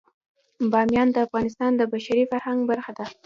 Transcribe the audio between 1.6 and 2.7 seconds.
د بشري فرهنګ